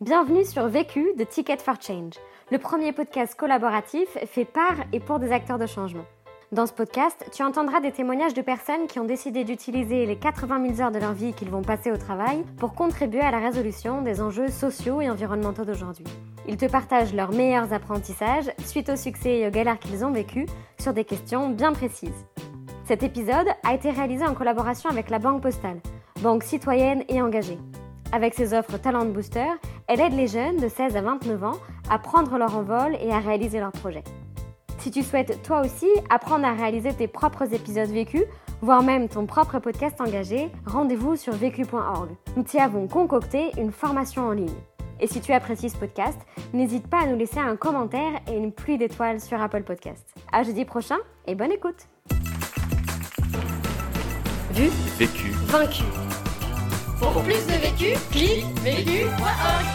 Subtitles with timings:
[0.00, 2.14] Bienvenue sur Vécu de Ticket for Change,
[2.50, 6.06] le premier podcast collaboratif fait par et pour des acteurs de changement.
[6.52, 10.74] Dans ce podcast, tu entendras des témoignages de personnes qui ont décidé d'utiliser les 80
[10.74, 14.00] 000 heures de leur vie qu'ils vont passer au travail pour contribuer à la résolution
[14.00, 16.06] des enjeux sociaux et environnementaux d'aujourd'hui.
[16.48, 20.46] Ils te partagent leurs meilleurs apprentissages suite au succès et aux galères qu'ils ont vécues
[20.80, 22.24] sur des questions bien précises.
[22.86, 25.82] Cet épisode a été réalisé en collaboration avec la Banque Postale,
[26.22, 27.58] banque citoyenne et engagée.
[28.12, 29.46] Avec ses offres Talent Booster,
[29.86, 31.58] elle aide les jeunes de 16 à 29 ans
[31.88, 34.02] à prendre leur envol et à réaliser leurs projets.
[34.78, 38.24] Si tu souhaites toi aussi apprendre à réaliser tes propres épisodes vécus,
[38.62, 42.08] voire même ton propre podcast engagé, rendez-vous sur vécu.org.
[42.36, 44.48] Nous t'y avons concocté une formation en ligne.
[44.98, 46.18] Et si tu apprécies ce podcast,
[46.52, 50.14] n'hésite pas à nous laisser un commentaire et une pluie d'étoiles sur Apple Podcast.
[50.32, 51.88] À jeudi prochain et bonne écoute.
[54.52, 54.68] Vu,
[54.98, 55.84] vécu, vaincu.
[57.00, 59.66] Pour plus de vécu, clique vécu.org.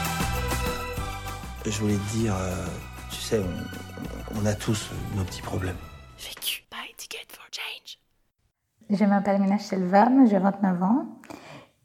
[1.65, 2.65] Je voulais te dire, euh,
[3.09, 5.77] tu sais, on, on a tous nos petits problèmes.
[6.19, 7.97] Vécu by Ticket for Change.
[8.97, 11.05] Je m'appelle Mina Selvam, j'ai 29 ans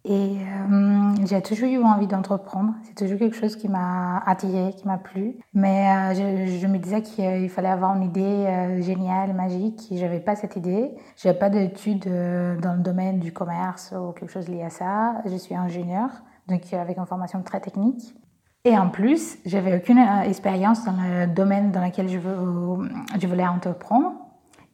[0.05, 2.73] et euh, j'ai toujours eu envie d'entreprendre.
[2.85, 5.37] C'est toujours quelque chose qui m'a attiré, qui m'a plu.
[5.53, 9.93] Mais euh, je, je, me disais qu'il fallait avoir une idée euh, géniale, magique.
[9.93, 10.91] Et j'avais pas cette idée.
[11.17, 15.21] J'avais pas d'études euh, dans le domaine du commerce ou quelque chose lié à ça.
[15.27, 16.09] Je suis ingénieur,
[16.49, 18.15] donc avec une formation très technique.
[18.65, 23.47] Et en plus, j'avais aucune euh, expérience dans le domaine dans lequel je, je voulais
[23.47, 24.13] entreprendre.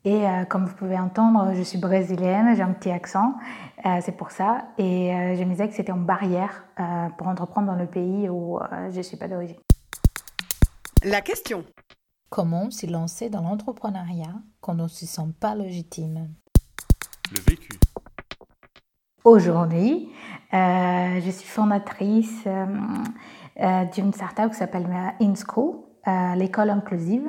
[0.07, 3.35] Et euh, comme vous pouvez entendre, je suis brésilienne, j'ai un petit accent,
[3.85, 4.69] euh, c'est pour ça.
[4.79, 8.29] Et euh, je me disais que c'était une barrière euh, pour entreprendre dans le pays
[8.29, 9.57] où euh, je ne suis pas d'origine.
[11.03, 11.65] La question.
[12.31, 16.29] Comment se lancer dans l'entrepreneuriat quand on ne se sent pas légitime?
[17.33, 17.71] Le vécu.
[19.25, 20.09] Aujourd'hui,
[20.55, 22.45] euh, je suis fondatrice
[23.93, 24.87] d'une startup qui s'appelle
[25.21, 25.81] InSchool,
[26.37, 27.27] l'école inclusive.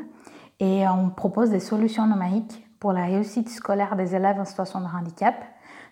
[0.60, 4.86] Et on propose des solutions numériques pour la réussite scolaire des élèves en situation de
[4.86, 5.36] handicap.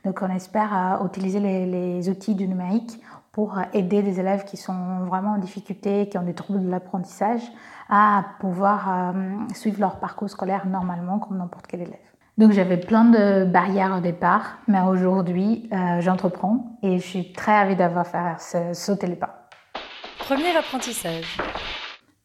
[0.03, 3.01] Donc on espère euh, utiliser les, les, outils du numérique
[3.31, 7.41] pour aider des élèves qui sont vraiment en difficulté, qui ont des troubles de l'apprentissage,
[7.89, 9.13] à pouvoir euh,
[9.53, 11.99] suivre leur parcours scolaire normalement comme n'importe quel élève.
[12.37, 17.59] Donc j'avais plein de barrières au départ, mais aujourd'hui euh, j'entreprends et je suis très
[17.59, 19.49] ravie d'avoir fait sauter les pas.
[20.19, 21.37] Premier apprentissage.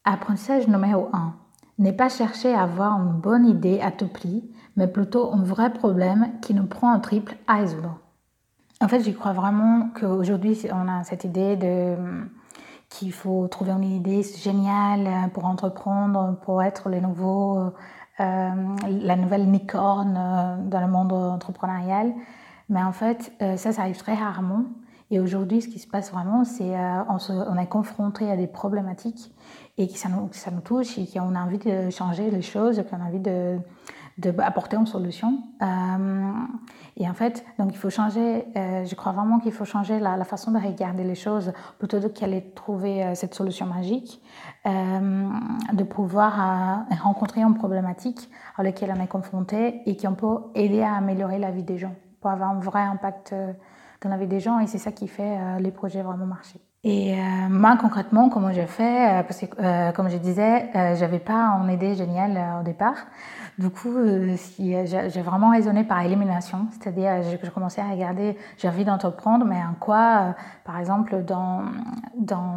[0.05, 1.35] Apprentissage numéro 1
[1.81, 5.73] n'est pas chercher à avoir une bonne idée à tout prix, mais plutôt un vrai
[5.73, 7.99] problème qui nous prend en triple à résoudre.
[8.83, 11.97] En fait, j'y crois vraiment qu'aujourd'hui, on a cette idée de
[12.89, 17.71] qu'il faut trouver une idée géniale pour entreprendre, pour être les nouveaux, euh,
[18.19, 22.13] la nouvelle licorne euh, dans le monde entrepreneurial.
[22.69, 24.65] Mais en fait, euh, ça, ça arrive très rarement.
[25.13, 28.47] Et aujourd'hui, ce qui se passe vraiment, c'est euh, on, on est confronté à des
[28.47, 29.33] problématiques
[29.81, 33.07] et que ça nous, touche et qu'on a envie de changer les choses, qu'on a
[33.07, 33.59] envie de,
[34.19, 35.39] de apporter une solution.
[35.63, 36.33] Euh,
[36.99, 40.23] et en fait, donc il faut changer, euh, je crois vraiment qu'il faut changer la,
[40.25, 44.21] façon de regarder les choses plutôt qu'aller trouver euh, cette solution magique,
[44.67, 50.83] de pouvoir rencontrer une problématique à laquelle on est confronté et qui on peut aider
[50.83, 53.35] à améliorer la vie des gens pour avoir un vrai impact
[54.03, 56.61] dans la vie des gens et c'est ça qui fait les projets vraiment marcher.
[56.83, 60.97] Et euh, moi, concrètement, comment j'ai fait euh, Parce que, euh, comme je disais, euh,
[60.97, 62.97] j'avais pas une idée géniale euh, au départ.
[63.59, 63.95] Du coup,
[64.37, 66.69] si, j'ai vraiment raisonné par élimination.
[66.71, 71.65] C'est-à-dire, j'ai commencé à regarder, j'ai envie d'entreprendre, mais en quoi, par exemple, dans,
[72.17, 72.57] dans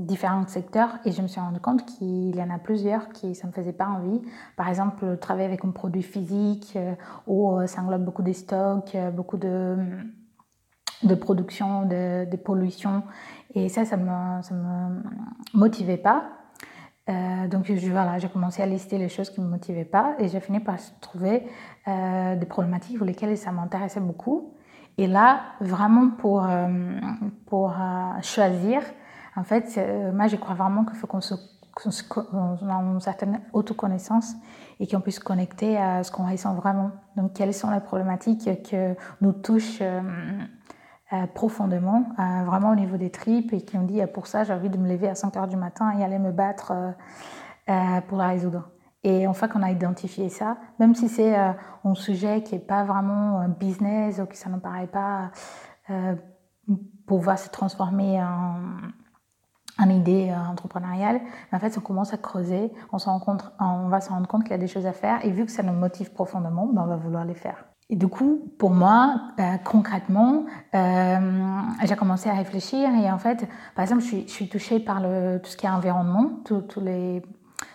[0.00, 0.98] différents secteurs.
[1.06, 3.72] Et je me suis rendu compte qu'il y en a plusieurs qui ça me faisait
[3.72, 4.20] pas envie.
[4.56, 6.76] Par exemple, travailler avec un produit physique,
[7.26, 9.78] où ça englobe beaucoup de stocks, beaucoup de
[11.04, 13.02] de production, de, pollution.
[13.54, 15.02] Et ça, ça ne me,
[15.54, 16.24] motivait pas.
[17.08, 20.14] Euh, donc je, voilà, j'ai commencé à lister les choses qui ne me motivaient pas
[20.18, 21.46] et j'ai fini par trouver
[21.86, 24.54] euh, des problématiques pour lesquelles ça m'intéressait beaucoup.
[24.96, 26.98] Et là, vraiment pour, euh,
[28.22, 28.80] choisir,
[29.36, 29.78] en fait,
[30.14, 31.34] moi je crois vraiment qu'il faut qu'on se
[32.08, 34.34] qu'on ait une certaine autoconnaissance
[34.78, 36.92] et qu'on puisse connecter à ce qu'on ressent vraiment.
[37.16, 39.82] Donc, quelles sont les problématiques que nous touchent
[41.12, 44.44] euh, euh, profondément, euh, vraiment au niveau des tripes, et qui me dit pour ça,
[44.44, 46.72] j'ai envie de me lever à 5 heures du matin et aller me battre
[48.08, 48.70] pour la résoudre.
[49.02, 53.46] Et fois qu'on a identifié ça, même si c'est un sujet qui n'est pas vraiment
[53.48, 55.30] business ou que ça ne paraît pas
[57.06, 58.64] pouvoir se transformer en
[59.82, 61.20] une idée euh, entrepreneuriale,
[61.52, 64.42] en fait, on commence à creuser, on, se rend compte, on va se rendre compte
[64.42, 66.82] qu'il y a des choses à faire, et vu que ça nous motive profondément, ben,
[66.82, 67.64] on va vouloir les faire.
[67.90, 73.46] Et du coup, pour moi, euh, concrètement, euh, j'ai commencé à réfléchir et en fait,
[73.74, 77.22] par exemple, je suis, touchée par tout ce qui est environnement, tous les,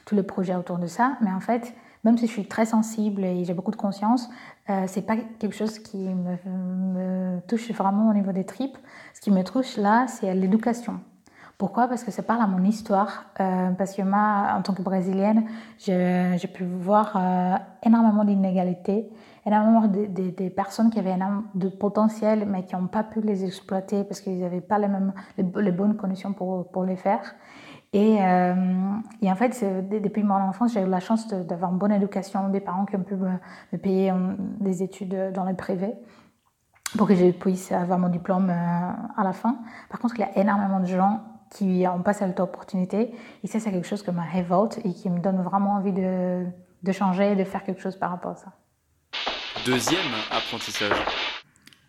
[0.05, 3.23] tous les projets autour de ça, mais en fait, même si je suis très sensible
[3.25, 4.29] et j'ai beaucoup de conscience,
[4.69, 8.77] euh, c'est pas quelque chose qui me, touche vraiment au niveau des tripes.
[9.13, 10.99] Ce qui me touche là, c'est l'éducation.
[11.59, 11.87] Pourquoi?
[11.87, 13.25] Parce que ça parle à mon histoire.
[13.39, 15.45] Euh, parce que moi, en tant que brésilienne,
[15.77, 19.11] j'ai pu voir euh, énormément d'inégalités
[19.45, 24.03] énormément des personnes qui avaient énormément de potentiel, mais qui n'ont pas pu les exploiter
[24.03, 27.35] parce qu'ils n'avaient pas les, mêmes, les, bonnes conditions pour, pour les faire.
[27.91, 28.53] Et, euh,
[29.21, 32.59] et en fait, depuis mon enfance, j'ai eu la chance d'avoir une bonne éducation, des
[32.59, 35.95] parents qui ont pu me, payer euh, des études dans le privé
[36.97, 39.57] pour que je puisse avoir mon diplôme à la fin.
[39.89, 43.13] Par contre, il y a énormément de gens qui ont pas cette opportunité.
[43.43, 46.45] Et ça, c'est quelque chose qui me révolte et qui me donne vraiment envie de,
[46.83, 48.53] de changer et de faire quelque chose par rapport à ça.
[49.65, 49.99] Deuxième
[50.31, 50.97] apprentissage.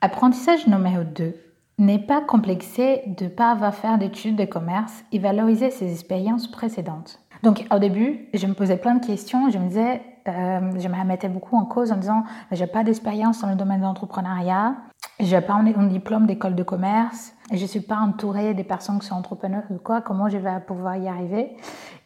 [0.01, 1.35] Apprentissage numéro 2.
[1.79, 6.51] N'est pas complexé de ne pas avoir fait d'études de commerce et valoriser ses expériences
[6.51, 7.21] précédentes.
[7.43, 9.51] Donc au début, je me posais plein de questions.
[9.51, 13.41] Je me disais, euh, je me remettais beaucoup en cause en disant, j'ai pas d'expérience
[13.41, 14.77] dans le domaine de l'entrepreneuriat,
[15.21, 19.15] j'ai pas un diplôme d'école de commerce, je suis pas entourée des personnes qui sont
[19.15, 20.01] entrepreneurs ou quoi.
[20.01, 21.57] Comment je vais pouvoir y arriver?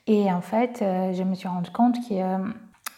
[0.06, 2.38] Et en fait, euh, je me suis rendu compte que euh,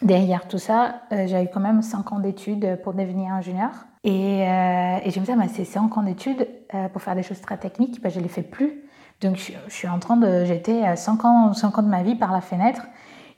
[0.01, 3.71] derrière tout ça, euh, j'ai eu quand même 5 ans d'études pour devenir ingénieur.
[4.03, 7.41] Et, euh, je me disais, bah, c'est 5 ans d'études euh, pour faire des choses
[7.41, 8.83] très techniques, bah, je ne les fais plus.
[9.21, 12.31] Donc je, suis en train de jeter 5 ans, 5 ans de ma vie par
[12.31, 12.83] la fenêtre.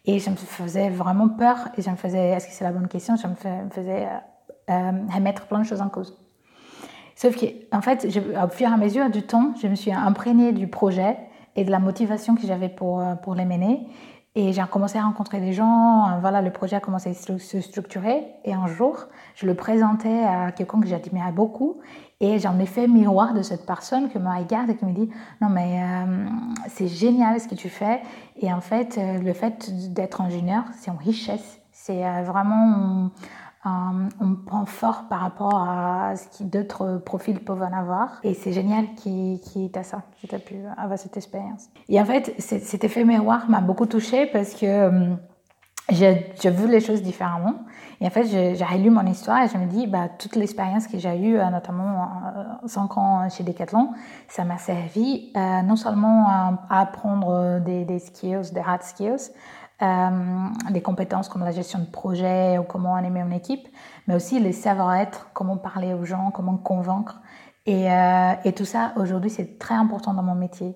[0.05, 1.69] Et ça me faisait vraiment peur.
[1.77, 3.15] Et je me faisais, est-ce que c'est la bonne question?
[3.15, 3.35] Ça me,
[3.69, 4.09] faisait
[4.67, 6.17] remettre plein de choses en cause.
[7.21, 10.67] Sauf qu'en fait, au fur et à mesure du temps, je me suis imprégnée du
[10.67, 11.17] projet
[11.57, 13.87] et de la motivation que j'avais pour, pour les mener.
[14.35, 17.59] Et j'ai commencé à rencontrer des gens, euh, voilà, le projet a commencé à se
[17.59, 18.25] structurer.
[18.45, 21.81] Et un jour, je le présentais à quelqu'un que j'admirais beaucoup.
[22.21, 25.09] Et j'en ai fait miroir de cette personne qui me regarde et qui me dit
[25.41, 26.25] Non, mais euh,
[26.67, 28.01] c'est génial ce que tu fais.
[28.39, 31.59] Et en fait, euh, le fait d'être ingénieur, c'est une richesse.
[31.73, 33.09] C'est vraiment
[33.63, 34.09] un,
[34.45, 38.19] point fort par rapport à ce que d'autres profils peuvent en avoir.
[38.23, 39.39] Et c'est génial qu'il
[39.83, 41.67] ça, qu'il ait pu avoir cette expérience.
[41.89, 45.15] Et en fait, cet effet miroir m'a beaucoup touchée parce que euh,
[45.89, 47.55] j'ai vu les choses différemment.
[48.01, 50.97] Et en fait, j'ai relu mon histoire et je me dis, bah, toute l'expérience que
[50.97, 52.07] j'ai eue, euh, notamment
[52.65, 53.89] 5 euh, ans chez Decathlon,
[54.29, 61.29] ça m'a servi non seulement à, apprendre des, skills, des hard skills, euh, des compétences
[61.29, 63.67] comme la gestion de projet ou comment animer une équipe,
[64.07, 67.21] mais aussi les savoir-être, comment parler aux gens, comment convaincre.
[67.65, 70.75] Et, euh, tout ça, aujourd'hui, c'est très important dans mon métier.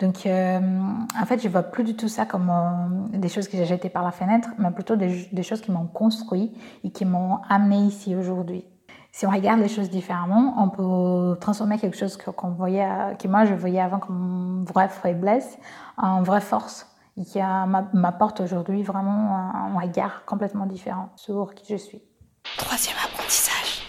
[0.00, 3.64] Donc, euh, en fait, je vois plus du tout ça comme des choses que j'ai
[3.64, 6.52] jetées par la fenêtre, mais plutôt des, choses qui m'ont construit
[6.82, 8.64] et qui m'ont amené ici aujourd'hui.
[9.12, 13.44] Si on regarde les choses différemment, on peut transformer quelque chose qu'on voyait, que moi
[13.44, 15.56] je voyais avant comme une vraie faiblesse
[15.96, 17.38] en vraie force qui
[17.92, 22.02] m'apporte aujourd'hui vraiment un, regard complètement différent sur qui je suis.
[22.58, 23.82] Troisième apprentissage.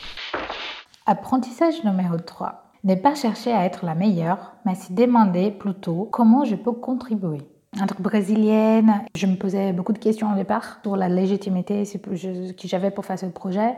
[1.06, 2.72] Apprentissage numéro 3.
[2.84, 7.42] Ne pas chercher à être la meilleure, mais se demander plutôt comment je peux contribuer.
[7.82, 11.84] En tant que brésilienne, je me posais beaucoup de questions au départ sur la légitimité
[11.84, 13.76] que j'avais pour faire ce projet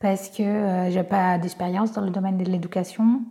[0.00, 3.22] parce que euh, j'ai pas d'expérience dans le domaine de l'éducation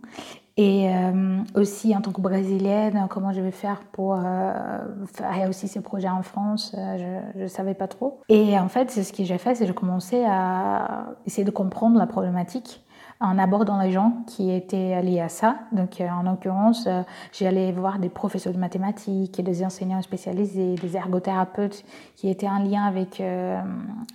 [0.58, 5.68] et euh, aussi, en tant que brésilienne, comment je vais faire pour euh, faire aussi
[5.68, 8.20] ces projets en France, euh, je ne savais pas trop.
[8.30, 11.98] Et en fait, ce que j'ai fait, c'est que j'ai commencé à essayer de comprendre
[11.98, 12.85] la problématique
[13.20, 15.56] en abordant les gens qui étaient liés à ça.
[15.72, 17.02] Donc, euh, en l'occurrence, euh,
[17.40, 21.84] allé voir des professeurs de mathématiques, des enseignants spécialisés, des ergothérapeutes
[22.16, 23.60] qui étaient en lien avec euh,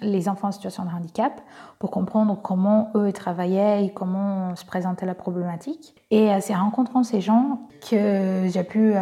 [0.02, 1.42] les enfants en situation de handicap
[1.80, 5.96] pour comprendre comment eux travaillaient et comment se présentait la problématique.
[6.12, 8.94] Et c'est en rencontrant ces gens que j'ai pu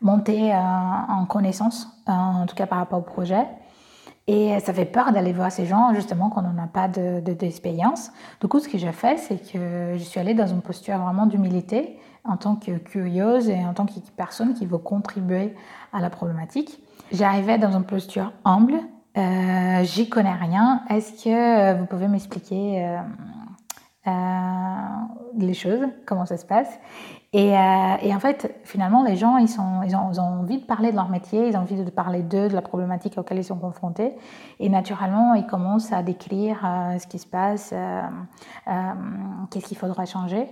[0.00, 3.46] monter en connaissance, en tout cas par rapport au projet.
[4.28, 8.08] Et ça fait peur d'aller voir ces gens, justement, quand on n'a pas d'expérience.
[8.08, 10.98] De, du coup, ce que j'ai fait, c'est que je suis allée dans une posture
[10.98, 15.54] vraiment d'humilité, en tant que curieuse et en tant que personne qui veut contribuer
[15.92, 16.82] à la problématique.
[17.12, 18.80] J'arrivais dans une posture humble.
[19.16, 20.82] Euh, J'y connais rien.
[20.90, 22.98] Est-ce que vous pouvez m'expliquer euh,
[24.08, 24.45] euh,
[25.36, 26.68] les choses, comment ça se passe
[27.36, 30.96] euh, et, en fait, finalement, les gens, ils, sont, ils, ont, envie de parler de
[30.96, 34.14] leur métier, ils ont envie de parler d'eux, de la problématique auxquelles ils sont confrontés.
[34.58, 38.02] Et naturellement, ils commencent à décrire euh, ce qui se passe, euh,
[39.50, 40.46] qu'est-ce qu'il faudrait changer.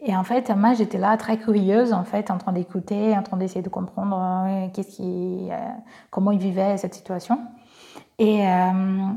[0.00, 3.36] Et en fait, moi, j'étais là très curieuse, en fait, en train d'écouter, en train
[3.36, 5.48] d'essayer de comprendre qu'est-ce qui,
[6.10, 7.38] comment ils vivaient cette situation.
[8.18, 8.70] Et, euh,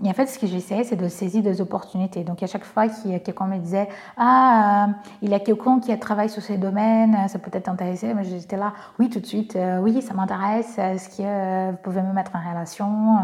[0.04, 2.24] et, en fait, ce que j'essaie, c'est de saisir des opportunités.
[2.24, 4.92] Donc, à chaque fois que quelqu'un me disait Ah, euh,
[5.22, 8.58] il y a quelqu'un qui travaille sur ces domaines, ça peut être intéressé, mais j'étais
[8.58, 10.80] là, oui, tout de suite, euh, oui, ça m'intéresse.
[10.80, 13.18] Est-ce que vous pouvez me mettre en relation?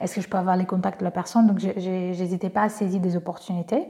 [0.00, 3.00] Est-ce que je peux avoir les contacts de la personne Donc, j'hésitais pas à saisir
[3.00, 3.86] des opportunités.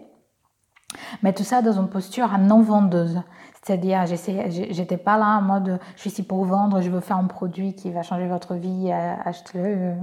[1.22, 3.20] Mais tout ça dans une posture non-vendeuse.
[3.64, 7.28] C'est-à-dire, j'étais pas là en mode je suis ici pour vendre, je veux faire un
[7.28, 9.94] produit qui va changer votre vie, achetez-le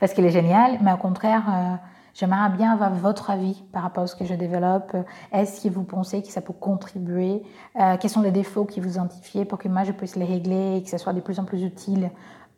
[0.00, 1.76] parce qu'il est génial, mais au contraire, euh,
[2.14, 4.94] j'aimerais bien avoir votre avis par rapport à ce que je développe.
[5.32, 7.42] Est-ce que vous pensez que ça peut contribuer
[7.80, 10.76] euh, Quels sont les défauts que vous identifiez pour que moi je puisse les régler
[10.76, 12.10] et que ça soit de plus en plus utile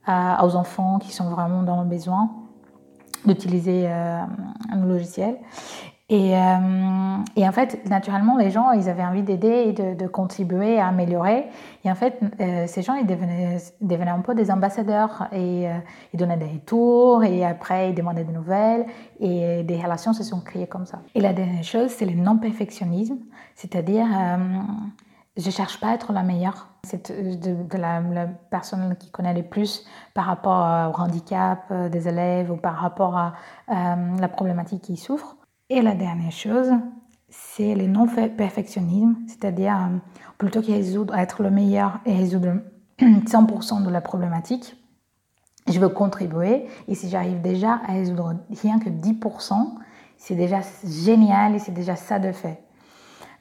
[0.08, 2.30] euh, aux enfants qui sont vraiment dans le besoin
[3.24, 4.28] d'utiliser un
[4.86, 5.36] logiciel
[6.08, 10.78] et, euh, et, en fait, naturellement, les gens, ils avaient envie d'aider et de, contribuer
[10.78, 11.46] à améliorer.
[11.84, 15.78] Et en fait, euh, ces gens, ils devenaient, un peu des ambassadeurs et euh,
[16.14, 18.86] ils donnaient des tours et après, ils demandaient des nouvelles
[19.18, 21.00] et des relations se sont créées comme ça.
[21.16, 23.18] Et la dernière chose, c'est le non-perfectionnisme,
[23.56, 24.06] c'est-à-dire,
[25.36, 26.68] je cherche pas à être la meilleure.
[26.84, 28.00] C'est de, la,
[28.48, 29.84] personne qui connaît le plus
[30.14, 33.34] par rapport au handicap des élèves ou par rapport à
[33.66, 35.36] la problématique qu'ils souffrent.
[35.68, 36.70] Et la dernière chose,
[37.28, 39.98] c'est le non-perfectionnisme, c'est-à-dire euh,
[40.38, 42.60] plutôt que être le meilleur et résoudre
[43.00, 44.76] 100% de la problématique,
[45.68, 46.66] je veux contribuer.
[46.86, 49.74] Et si j'arrive déjà à résoudre rien que 10%,
[50.16, 52.62] c'est déjà génial et c'est déjà ça de fait.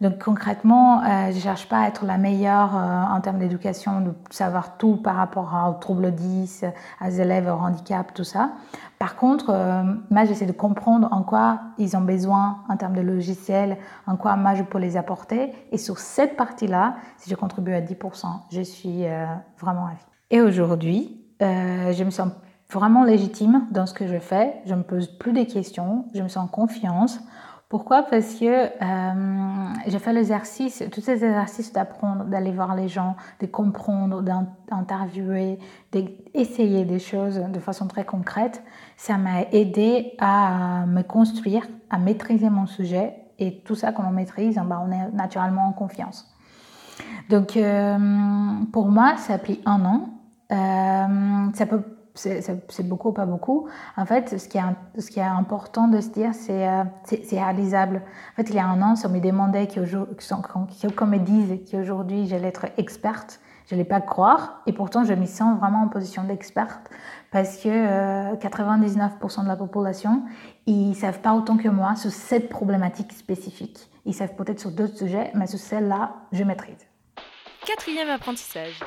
[0.06, 4.02] Donc concrètement, euh, je ne cherche pas à être la meilleure euh, en termes d'éducation,
[4.02, 6.64] de savoir tout par rapport aux troubles 10,
[7.02, 8.52] aux élèves, au handicap, tout ça.
[9.00, 9.82] Par contre, euh,
[10.12, 14.36] moi, j'essaie de comprendre en quoi ils ont besoin en termes de logiciels, en quoi
[14.36, 15.52] moi, je peux les apporter.
[15.72, 19.06] Et sur cette partie-là, si je contribue à 10%, je suis
[19.60, 20.06] vraiment ravie.
[20.30, 22.30] Et aujourd'hui, je me sens
[22.72, 24.54] vraiment légitime dans ce que je fais.
[24.68, 27.20] Je ne me pose plus de questions, je me sens en confiance.
[27.68, 28.04] Pourquoi?
[28.04, 33.48] Parce que euh, j'ai fait l'exercice, tous ces exercices d'apprendre, d'aller voir les gens, de
[33.48, 35.58] comprendre, d'interviewer,
[35.92, 38.64] d'essayer des choses de façon très concrète,
[38.98, 43.16] ça m'a aidé à me construire, à maîtriser mon sujet.
[43.40, 46.32] Et tout ça, quand on maîtrise, ben, on est naturellement en confiance.
[47.30, 47.98] Donc, euh,
[48.72, 50.10] pour moi, ça a pris un an.
[50.52, 51.82] Euh, ça peut
[52.16, 53.68] c'est beaucoup ou pas beaucoup.
[53.98, 57.24] En fait, ce qui est, ce qui est important de se dire, c'est euh, c'est
[57.32, 58.02] réalisable.
[58.34, 62.28] En fait, il y a un an, si on me demandait qu'on me dise qu'aujourd'hui
[62.28, 64.62] j'allais être experte, je n'allais pas croire.
[64.66, 66.90] Et pourtant, je me sens vraiment en position d'experte
[67.32, 70.24] parce que 99% euh, de la population,
[70.66, 73.90] ils savent pas autant que moi sur cette problématique spécifique.
[74.06, 76.88] Ils savent peut-être sur d'autres sujets, mais sur celle-là, je maîtrise.
[77.66, 78.80] Quatrième apprentissage.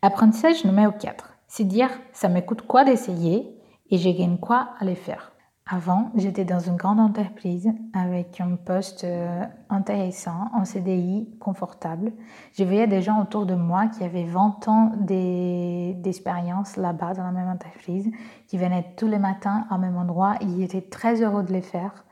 [0.00, 3.56] Apprentissage numéro 4 c'est dire ça me coûte quoi d'essayer
[3.90, 5.32] et je gagne quoi à le faire.
[5.68, 12.12] Avant, j'étais dans une grande entreprise avec un poste euh, intéressant, en CDI, confortable.
[12.56, 17.32] Je voyais des gens autour de moi qui avaient 20 ans d'expérience là-bas dans la
[17.32, 18.08] même entreprise,
[18.46, 20.36] qui venaient tous les matins au même endroit.
[20.40, 22.04] Ils étaient très heureux de les faire.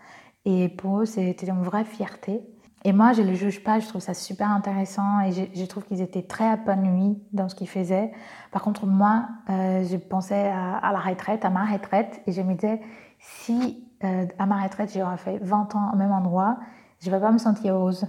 [0.44, 2.42] Et pour eux, c'était une vraie fierté.
[2.86, 5.84] Et moi, je ne les juge pas, je trouve ça super intéressant et je, trouve
[5.84, 8.12] qu'ils étaient très épanouis dans ce qu'ils faisaient.
[8.52, 12.52] Par contre, moi, euh, je pensais à, la retraite, à ma retraite, et je me
[12.52, 12.82] disais,
[13.18, 16.58] si euh, à ma retraite, j'aurais fait 20 ans au même endroit,
[17.00, 18.06] je ne vais pas me sentir heureuse.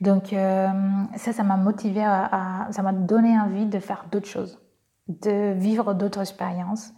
[0.00, 0.68] Donc euh,
[1.14, 4.60] ça, ça m'a motivé, à, ça m'a donné envie de faire d'autres choses,
[5.06, 6.92] de vivre d'autres expériences.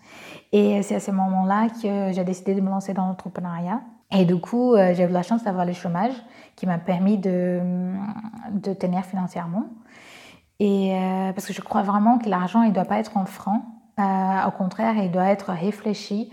[0.52, 3.82] Et c'est à ce moment-là que j'ai décidé de me lancer dans l'entrepreneuriat.
[4.10, 6.14] Et du coup, euh, j'ai eu la chance d'avoir le chômage
[6.56, 7.60] qui m'a permis de,
[8.52, 9.66] de, tenir financièrement.
[10.60, 13.24] Et euh, parce que je crois vraiment que l'argent, il ne doit pas être en
[13.24, 13.64] franc.
[13.98, 16.30] Euh, au contraire, il doit être réfléchi,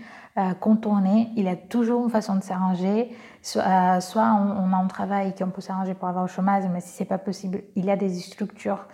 [0.60, 1.28] contourné.
[1.36, 3.14] Il y a toujours une façon de s'arranger.
[3.42, 3.64] Soit,
[4.16, 7.08] on, a un travail qu'on peut s'arranger pour avoir le chômage, mais si ce n'est
[7.08, 8.86] pas possible, il y a des structures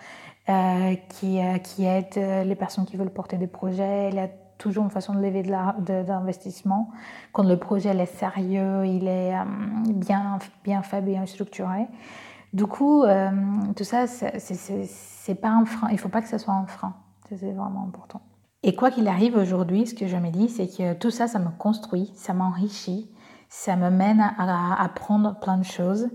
[0.47, 4.09] qui, qui aident les personnes qui veulent porter des projets.
[4.59, 6.91] Toujours une façon de lever de l'investissement.
[7.31, 9.43] Quand le projet est sérieux, il est euh,
[9.87, 11.87] bien, bien fait, bien structuré.
[12.53, 13.31] Du coup, euh,
[13.75, 15.87] tout ça, c'est pas un frein.
[15.91, 16.93] Il faut pas que ce soit un frein.
[17.29, 18.21] C'est vraiment important.
[18.61, 21.39] Et quoi qu'il arrive aujourd'hui, ce que je me dis, c'est que tout ça, ça
[21.39, 23.09] me construit, ça m'enrichit,
[23.47, 26.09] ça me mène à apprendre plein de choses.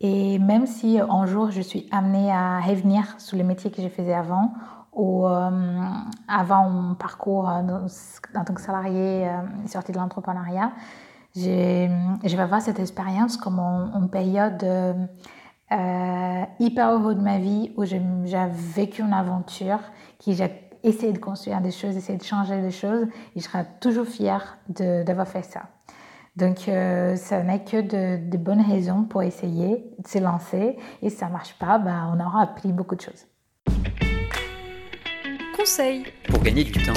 [0.00, 3.88] Et même si un jour je suis amenée à revenir sur les métiers que je
[3.88, 4.52] faisais avant,
[4.96, 5.50] ou euh,
[6.26, 7.86] avant mon parcours euh,
[8.34, 10.72] en tant que salarié euh, sorti de l'entrepreneuriat,
[11.34, 14.66] je vais voir cette expérience comme une, période
[16.58, 18.00] hyper heureuse de ma vie où j'ai
[18.74, 19.80] vécu une aventure
[20.18, 20.42] qui
[20.82, 24.56] essayer de construire des choses, essayer de changer des choses, et je serai toujours fière
[24.68, 25.64] d'avoir fait ça.
[26.36, 26.70] Donc,
[27.16, 30.78] ça n'est que de, de, bonnes raisons pour essayer de se lancer.
[31.02, 33.26] Et si ça ne marche pas, bah, on aura appris beaucoup de choses.
[35.56, 36.92] Conseil pour gagner du temps.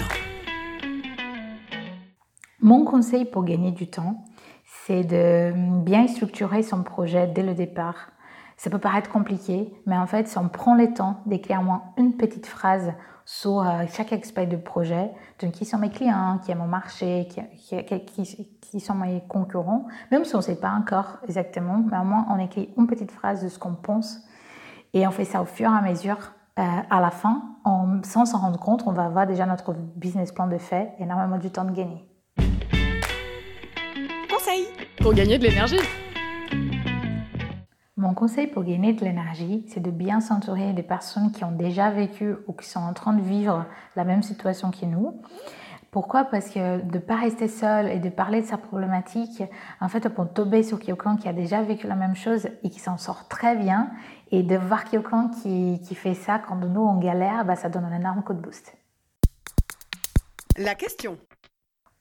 [2.59, 4.25] Mon conseil pour gagner du temps,
[4.65, 8.11] c'est de bien structurer son projet dès le départ.
[8.57, 12.17] Ça peut paraître compliqué, mais en fait, si on prend le temps d'écrire moins une
[12.17, 12.91] petite phrase
[13.23, 15.09] sur euh, chaque aspect du projet,
[15.41, 19.87] donc qui sont mes clients, qui est mon marché, qui, qui, qui sont mes concurrents,
[20.11, 23.11] même si on ne sait pas encore exactement, mais au moins on écrit une petite
[23.11, 24.19] phrase de ce qu'on pense
[24.93, 26.33] et on fait ça au fur et à mesure.
[26.59, 27.41] Euh, à la fin,
[28.03, 31.37] sans s'en rendre compte, on va avoir déjà notre business plan de fait et énormément
[31.37, 32.05] du temps de gagner.
[34.29, 34.67] Conseil
[35.01, 35.79] pour gagner de l'énergie.
[37.97, 41.91] Mon conseil pour gagner de l'énergie, c'est de bien s'entourer des personnes qui ont déjà
[41.91, 43.65] vécu ou qui sont en train de vivre
[43.97, 45.21] la même situation que nous.
[45.91, 46.23] Pourquoi?
[46.23, 49.43] Parce que de ne pas rester seul et de parler de sa problématique,
[49.81, 52.69] en fait, on peut tomber sur quelqu'un qui a déjà vécu la même chose et
[52.69, 53.89] qui s'en sort très bien.
[54.31, 57.85] Et de voir quelqu'un qui, qui, fait ça quand nous, on galère, bah, ça donne
[57.85, 58.75] un énorme coup de boost.
[60.57, 61.17] La question.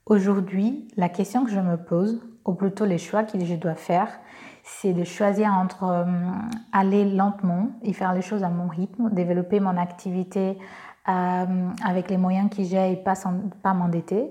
[0.04, 4.08] Aujourd'hui, la question que je me pose, ou plutôt les choix que je dois faire,
[4.62, 6.04] c'est de choisir entre euh,
[6.73, 10.58] aller lentement et faire les choses à mon rythme, développer mon activité
[11.08, 13.14] euh, avec les moyens que j'ai et pas,
[13.62, 14.30] pas m'endetter,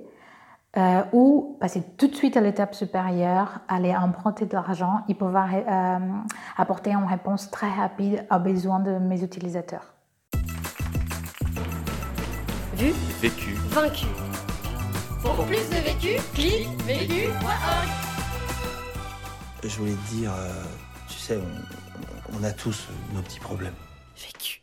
[0.77, 5.49] euh, ou passer tout de suite à l'étape supérieure, aller emprunter de l'argent et pouvoir
[6.57, 9.93] apporter une réponse très rapide aux besoins de mes utilisateurs.
[12.75, 12.91] Vu,
[13.21, 14.05] vécu, vaincu.
[15.21, 18.07] Pour plus de vécu, clique vécu.org
[19.63, 20.63] je voulais te dire, euh,
[21.09, 23.75] tu sais, on, on, a tous nos petits problèmes.
[24.15, 24.61] Vécu.